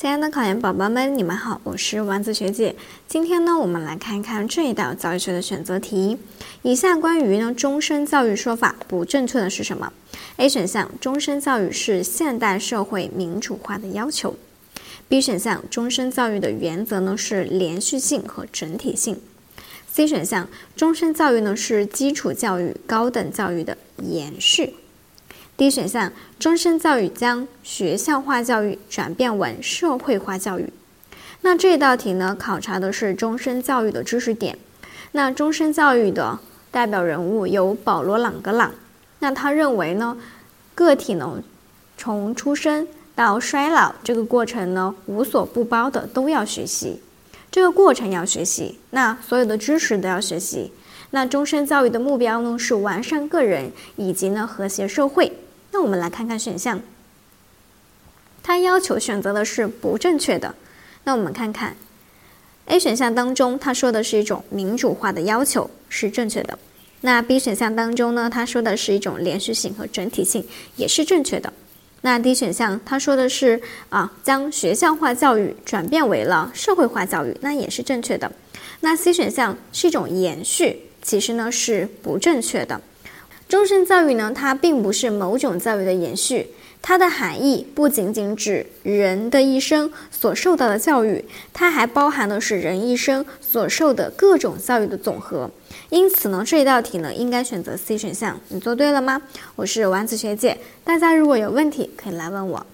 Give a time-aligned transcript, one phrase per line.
[0.00, 2.74] 亲爱的考研宝宝们，你们好，我是丸子学姐。
[3.06, 6.16] 今天呢，我们来看一看这一道教育学的选择题。
[6.62, 9.92] 以下关于呢终身教育说法不正确的是什么
[10.38, 14.36] ？A 选项，终身教育是现代社会民主化的要求。
[15.06, 19.20] B 选项，终身教育的原则呢是连续性和整体性。
[19.92, 24.76] C 选项，终身教育呢是基础教育、高等教育的延续。
[25.60, 30.72] D 选项，终身教育将学校化教育转变为社会化教育。
[31.42, 34.56] 那这道题呢，考察的是终身教育的知识点。
[35.12, 36.38] 那终身教育的
[36.70, 38.72] 代表人物有保罗·朗格朗。
[39.18, 40.16] 那他认为呢，
[40.74, 41.42] 个体呢，
[41.98, 47.02] 从出生到衰老这个过程呢，无所不包的都要学习，
[47.50, 50.72] 这个过程要学习，那所有的知识都要学习。
[51.10, 55.30] 那终身教育的目标呢，是完善个人以及呢和谐社会。
[55.72, 56.80] 那我们来看看选项，
[58.42, 60.54] 它要求选择的是不正确的。
[61.04, 61.76] 那我们看看
[62.66, 66.58] A 选项当中，他说的是一种民主化的要求是正确的。
[67.00, 71.52] 那 B 选项当中呢，他说的是一种连续性和整体性也是正确的。
[72.02, 78.30] 那 D 选项他说的是啊，将学校化教育转变为了社会化教育，那也是正确的。
[78.80, 82.80] 那 C 选项是一种延续，其实呢是不正确的。
[83.50, 86.46] 终身教育呢，它并不是某种教育的延续，
[86.80, 95.50] 它的含义不仅仅指人的一生所受到的教育，它还包含的是人一生所受的各种教育的总和。
[95.88, 98.38] 因此呢，这一道题呢，应该选择 C 选项。
[98.50, 99.20] 你做对了吗？
[99.56, 102.64] 我是丸子学姐，大家如果有问题可以来问我。